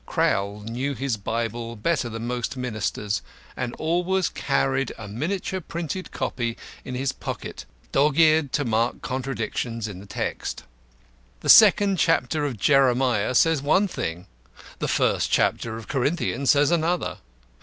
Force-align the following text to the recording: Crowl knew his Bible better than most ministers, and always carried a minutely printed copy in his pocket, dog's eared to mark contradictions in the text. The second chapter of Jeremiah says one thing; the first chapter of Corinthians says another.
Crowl 0.07 0.61
knew 0.61 0.95
his 0.95 1.15
Bible 1.15 1.75
better 1.75 2.09
than 2.09 2.25
most 2.25 2.57
ministers, 2.57 3.21
and 3.55 3.75
always 3.75 4.29
carried 4.29 4.91
a 4.97 5.07
minutely 5.07 5.59
printed 5.59 6.11
copy 6.11 6.57
in 6.83 6.95
his 6.95 7.11
pocket, 7.11 7.65
dog's 7.91 8.17
eared 8.17 8.51
to 8.53 8.65
mark 8.65 9.03
contradictions 9.03 9.87
in 9.87 9.99
the 9.99 10.07
text. 10.07 10.63
The 11.41 11.49
second 11.49 11.99
chapter 11.99 12.45
of 12.45 12.57
Jeremiah 12.57 13.35
says 13.35 13.61
one 13.61 13.87
thing; 13.87 14.25
the 14.79 14.87
first 14.87 15.29
chapter 15.29 15.77
of 15.77 15.87
Corinthians 15.87 16.49
says 16.49 16.71
another. 16.71 17.19